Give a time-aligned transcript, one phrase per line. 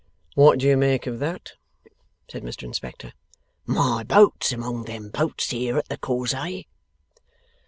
[0.33, 1.51] 'What do you make of that?'
[2.27, 3.13] said Mr Inspector.
[3.67, 6.65] 'My boat's among them boats here at the cause'ay.